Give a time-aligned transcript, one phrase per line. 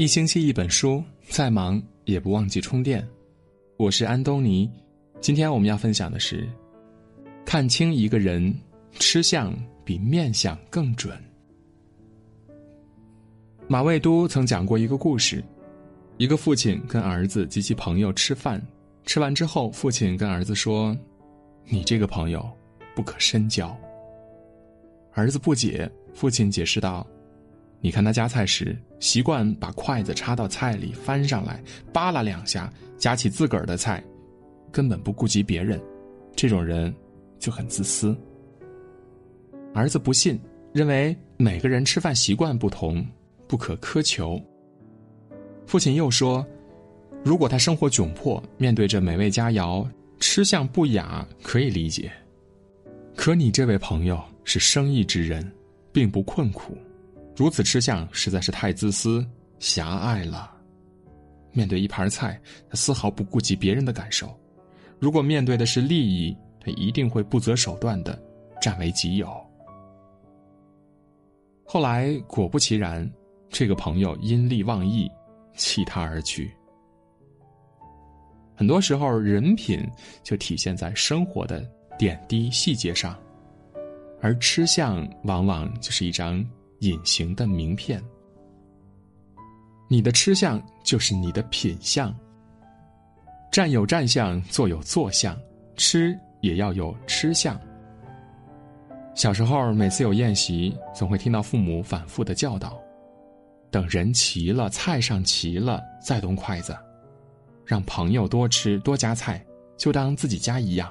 [0.00, 3.06] 一星期一本书，再忙也不忘记充电。
[3.76, 4.66] 我是安东尼，
[5.20, 6.48] 今天我们要分享的是：
[7.44, 8.50] 看清一个人，
[8.92, 9.54] 吃相
[9.84, 11.14] 比面相更准。
[13.68, 15.44] 马未都曾讲过一个故事：
[16.16, 18.58] 一个父亲跟儿子及其朋友吃饭，
[19.04, 20.96] 吃完之后，父亲跟儿子说
[21.68, 22.50] ：“你这个朋友
[22.96, 23.76] 不可深交。”
[25.12, 27.06] 儿子不解，父亲解释道。
[27.80, 31.62] 你看他夹菜时，习惯把筷子插到菜里翻上来，
[31.92, 34.04] 扒拉两下，夹起自个儿的菜，
[34.70, 35.80] 根本不顾及别人，
[36.36, 36.94] 这种人
[37.38, 38.14] 就很自私。
[39.72, 40.38] 儿子不信，
[40.74, 43.06] 认为每个人吃饭习惯不同，
[43.46, 44.38] 不可苛求。
[45.66, 46.46] 父亲又说，
[47.24, 52.12] 如果他生活窘迫，面对着美味佳肴，吃相不雅，可以理解。
[53.16, 55.50] 可你这位朋友是生意之人，
[55.92, 56.76] 并不困苦。
[57.36, 59.26] 如此吃相实在是太自私、
[59.58, 60.50] 狭隘了。
[61.52, 64.28] 面对一盘菜，他丝毫不顾及别人的感受；
[64.98, 68.20] 如果面对的是利益，他一定会不择手段的
[68.60, 69.28] 占为己有。
[71.64, 73.10] 后来果不其然，
[73.48, 75.10] 这个朋友因利忘义，
[75.54, 76.52] 弃他而去。
[78.54, 79.80] 很多时候，人品
[80.22, 81.66] 就体现在生活的
[81.98, 83.18] 点滴细节上，
[84.20, 86.44] 而吃相往往就是一张。
[86.80, 88.02] 隐形的名片。
[89.88, 92.14] 你的吃相就是你的品相。
[93.50, 95.36] 站有站相，坐有坐相，
[95.76, 97.58] 吃也要有吃相。
[99.14, 102.80] 小时候，每次有宴席，总会听到父母反复的教导：
[103.70, 106.72] 等人齐了，菜上齐了，再动筷子；
[107.66, 109.44] 让朋友多吃多夹菜，
[109.76, 110.88] 就当自己家一样；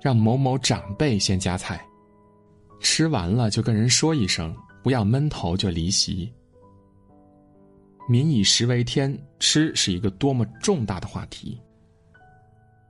[0.00, 1.84] 让某某长辈先夹菜，
[2.80, 4.56] 吃完了就跟人说一声。
[4.84, 6.30] 不要闷头就离席。
[8.06, 11.58] 民以食为天，吃是一个多么重大的话题。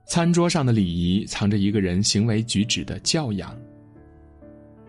[0.05, 3.57] 餐桌上的礼仪藏着一个人行为举止的教养。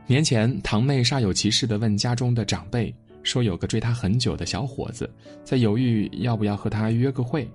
[0.04, 2.92] 年前，堂妹煞有其事的问家中的长辈，
[3.22, 5.09] 说有个追她很久的小伙子，
[5.44, 7.48] 在犹豫要不要和他约个会，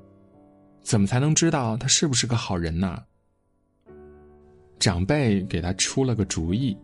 [0.81, 3.04] 怎么才能知道他是不是个好人呢？
[4.80, 6.75] 长辈给他出了个主意。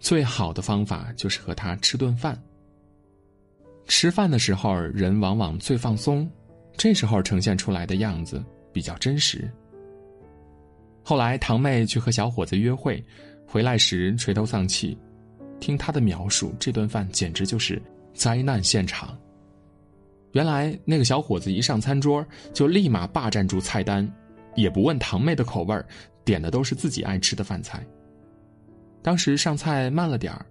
[0.00, 2.36] 最好的方法就是和他吃顿饭。
[3.86, 6.28] 吃饭的时候，人往往最放松，
[6.76, 9.50] 这时候呈现出来的样子比较真实。
[11.02, 13.02] 后来堂妹去和小伙子约会，
[13.46, 14.96] 回来时垂头丧气，
[15.58, 17.80] 听他的描述，这顿饭简直就是
[18.14, 19.18] 灾难现场。
[20.32, 22.24] 原来那个小伙子一上餐桌
[22.54, 24.08] 就立马霸占住菜单，
[24.54, 25.84] 也不问堂妹的口味
[26.24, 27.84] 点的都是自己爱吃的饭菜。
[29.02, 30.44] 当时上菜慢了点儿，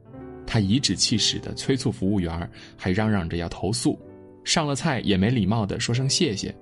[0.46, 4.00] 他颐指气使的催促服务员，还嚷嚷着要投诉。
[4.44, 6.56] 上了菜也没礼貌的说声谢谢。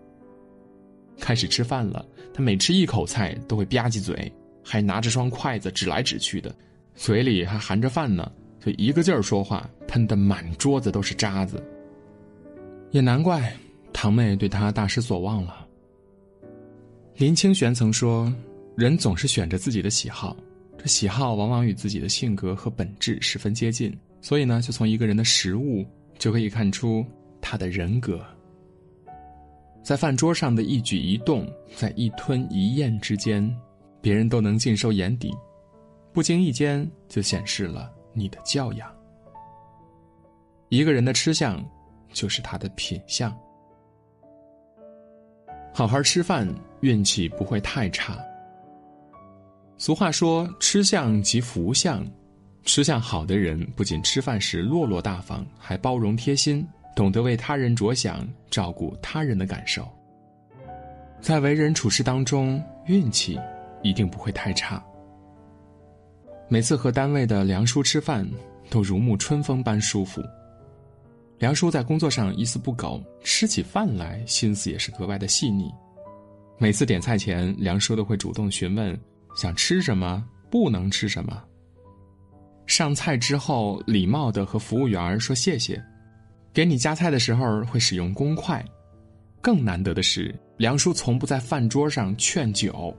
[1.19, 4.31] 开始吃饭了，他每吃一口菜都会吧唧嘴，
[4.63, 6.53] 还拿着双筷子指来指去的，
[6.95, 11.63] 嘴里还含着饭呢，就一个劲儿说话，喷得满桌子都是渣子。
[12.91, 13.53] 也难怪
[13.93, 15.65] 堂妹对他大失所望了。
[17.15, 18.31] 林清玄曾说
[18.75, 20.35] ：“人总是选着自己的喜好。”
[20.77, 25.85] 这喜好往往与自己的性格和本质十分接近，所以呢，就从一个人的食物
[26.17, 27.05] 就可以看出
[27.41, 28.23] 他的人格。
[29.83, 33.49] 在饭桌上的一举一动，在一吞一咽之间，
[34.01, 35.33] 别人都能尽收眼底，
[36.13, 38.93] 不经意间就显示了你的教养。
[40.69, 41.63] 一个人的吃相，
[42.11, 43.35] 就是他的品相。
[45.73, 46.47] 好好吃饭，
[46.81, 48.19] 运气不会太差。
[49.77, 52.05] 俗话说：“吃相即福相。”
[52.65, 59.87] 吃相好的人不仅吃饭时落落大方，还包容贴心，懂得为他人着想，照顾他人的感受。
[61.21, 63.39] 在为人处事当中，运气
[63.83, 64.83] 一定不会太差。
[66.49, 68.29] 每次和单位的梁叔吃饭，
[68.69, 70.21] 都如沐春风般舒服。
[71.39, 75.71] 梁叔在工作上一丝不苟，吃起饭来心思也是格外的细腻。
[76.57, 78.99] 每次点菜前，梁叔都会主动询问。
[79.37, 81.41] 想吃什么，不能吃什么。
[82.65, 85.81] 上菜之后，礼貌的和服务员说谢谢。
[86.51, 88.65] 给你夹菜的时候会使用公筷。
[89.39, 92.91] 更难得的是，梁叔从不在饭桌上劝酒。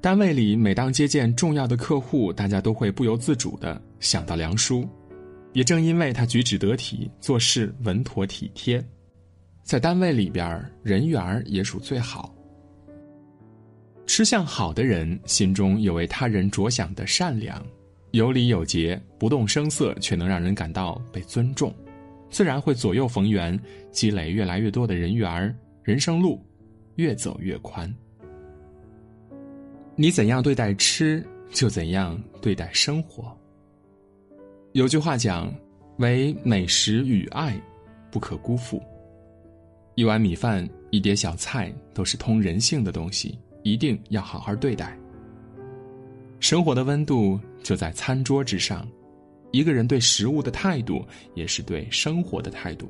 [0.00, 4.88] 单位里每当接见重要的客户，大家都会不由自主的想到梁叔。
[5.54, 8.80] 也正因为他举止得体，做事稳妥体贴，
[9.64, 12.32] 在单位里边人缘也属最好。
[14.06, 17.60] 吃相好的人，心中有为他人着想的善良，
[18.12, 21.74] 有礼有节，不动声色，却能让人感到被尊重。
[22.30, 23.58] 自然会左右逢源，
[23.90, 26.40] 积累越来越多的人缘儿人生路
[26.94, 27.92] 越走越宽。
[29.96, 33.36] 你怎样对待吃，就怎样对待生活。
[34.72, 35.52] 有句话讲
[35.98, 37.60] ：“唯美食与爱，
[38.10, 38.82] 不可辜负。”
[39.96, 44.96] 一碗米饭，一碟小菜，都是通人性的东西，一定要好好对待。
[46.38, 48.86] 生活的温度就在餐桌之上，
[49.50, 51.04] 一个人对食物的态度，
[51.34, 52.88] 也是对生活的态度。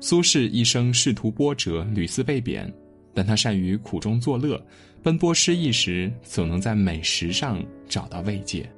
[0.00, 2.70] 苏轼一生仕途波折，屡次被贬，
[3.14, 4.60] 但他善于苦中作乐，
[5.04, 8.68] 奔波失意时，总能在美食上找到慰藉。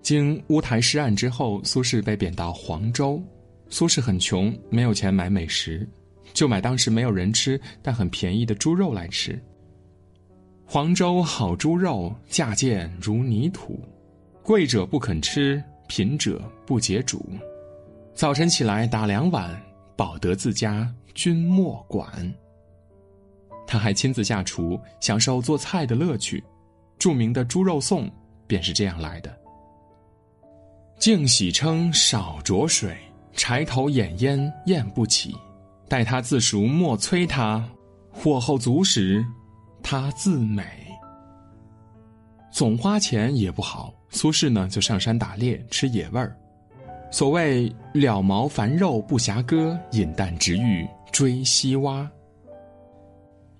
[0.00, 3.22] 经乌台诗案之后，苏轼被贬到黄州。
[3.68, 5.88] 苏轼很穷，没有钱买美食，
[6.32, 9.40] 就买当时没有人吃但很便宜的猪肉来吃。
[10.64, 13.78] 黄州好猪肉，价贱如泥土，
[14.42, 17.24] 贵者不肯吃，贫者不解煮。
[18.14, 19.60] 早晨起来打两碗，
[19.96, 22.32] 饱得自家君莫管。
[23.66, 26.42] 他还亲自下厨，享受做菜的乐趣。
[26.98, 28.10] 著名的猪肉颂
[28.46, 29.36] 便是这样来的：
[30.98, 32.96] 净洗称，少着水。
[33.34, 35.34] 柴头掩烟咽不起，
[35.92, 37.62] 待他自熟莫催他，
[38.10, 39.22] 火候足时，
[39.82, 40.64] 他自美。
[42.50, 46.34] 总花钱也不好，苏轼呢就上山打猎吃野味儿。
[47.10, 52.10] 所谓了毛凡肉不暇割，饮弹直欲追西蛙。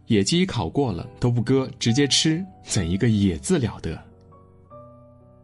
[0.06, 4.02] 野鸡烤过了都不割，直接吃，怎一个野字了得！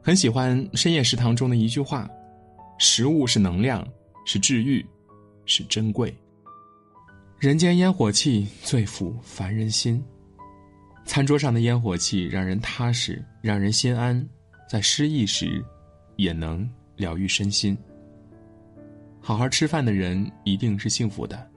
[0.01, 2.09] 很喜欢深夜食堂中的一句话：
[2.79, 3.87] 食物是能量。
[4.25, 4.83] 是治愈，
[5.45, 6.15] 是珍贵。
[7.39, 10.03] 人间烟火气最抚凡人心，
[11.05, 14.29] 餐桌上的烟火气让人踏实，让人心安，
[14.69, 15.65] 在失意时
[16.17, 17.79] 也能疗愈身心。
[19.21, 21.49] 好好吃饭的人一定是幸福的。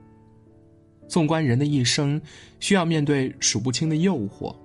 [1.07, 2.21] 纵观人的一生，
[2.59, 4.55] 需要面对数不清的诱惑，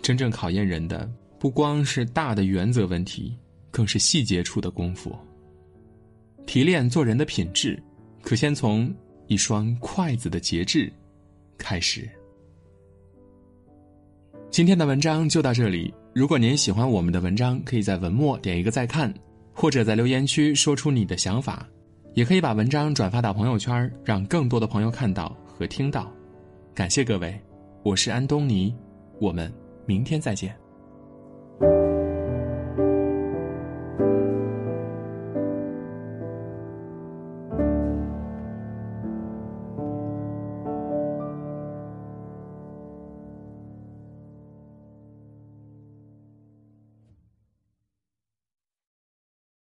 [0.00, 1.06] 真正考验人的
[1.38, 3.36] 不光是大的原则问题，
[3.70, 5.14] 更是细节处的功夫。
[6.46, 7.78] 提炼做人的品质，
[8.22, 8.90] 可先从
[9.26, 10.92] 一双筷子的节制
[11.58, 12.08] 开始。
[14.50, 15.92] 今天的文章就到这里。
[16.14, 19.12] 如果您喜欢我们的文章，可以在文末点一个再看，
[19.52, 21.68] 或者在留言区说出你的想法，
[22.12, 26.12] 也可以把文章转发到朋友圈，让更多的朋友看到和听到。
[26.72, 27.36] 感谢各位，
[27.82, 28.72] 我是安东尼，
[29.20, 29.52] 我们
[29.86, 30.56] 明天再见。